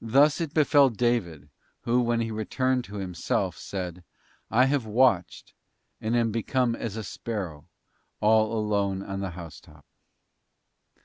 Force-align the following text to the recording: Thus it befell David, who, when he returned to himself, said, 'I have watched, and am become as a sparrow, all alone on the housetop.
Thus 0.00 0.40
it 0.40 0.54
befell 0.54 0.88
David, 0.88 1.48
who, 1.80 2.00
when 2.00 2.20
he 2.20 2.30
returned 2.30 2.84
to 2.84 2.98
himself, 2.98 3.58
said, 3.58 4.04
'I 4.52 4.66
have 4.66 4.86
watched, 4.86 5.52
and 6.00 6.14
am 6.14 6.30
become 6.30 6.76
as 6.76 6.96
a 6.96 7.02
sparrow, 7.02 7.66
all 8.20 8.56
alone 8.56 9.02
on 9.02 9.18
the 9.18 9.30
housetop. 9.30 9.84